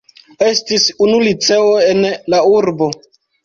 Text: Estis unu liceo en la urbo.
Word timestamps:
Estis 0.45 0.85
unu 1.09 1.21
liceo 1.27 1.69
en 1.93 2.05
la 2.37 2.43
urbo. 2.59 2.93